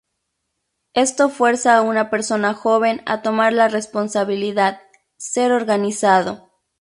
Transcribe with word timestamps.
Esto 0.95 1.29
fuerza 1.29 1.77
a 1.77 1.83
una 1.83 2.09
persona 2.09 2.55
joven 2.55 3.03
a 3.05 3.21
tomar 3.21 3.53
la 3.53 3.67
responsabilidad, 3.67 4.81
ser 5.17 5.51
organizado. 5.51 6.49